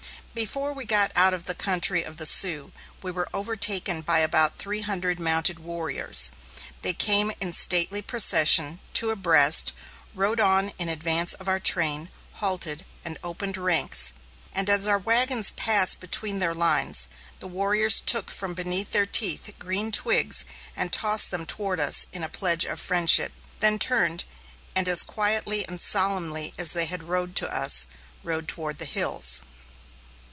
[0.33, 4.57] Before we got out of the country of the Sioux, we were overtaken by about
[4.57, 6.31] three hundred mounted warriors.
[6.83, 9.73] They came in stately procession, two abreast;
[10.15, 14.13] rode on in advance of our train; halted, and opened ranks;
[14.53, 17.09] and as our wagons passed between their lines,
[17.41, 20.45] the warriors took from between their teeth, green twigs,
[20.77, 24.23] and tossed them toward us in pledge of friendship, then turned
[24.77, 27.85] and as quietly and solemnly as they had come to us,
[28.23, 29.41] rode toward the hills.